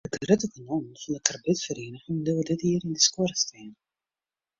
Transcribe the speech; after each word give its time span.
De 0.13 0.17
grutte 0.25 0.47
kanonnen 0.53 0.97
fan 1.01 1.13
de 1.15 1.21
karbidferiening 1.27 2.05
bliuwe 2.21 2.43
dit 2.49 2.61
jier 2.65 2.83
yn 2.87 2.95
de 2.97 3.01
skuorre 3.07 3.37
stean. 3.43 3.71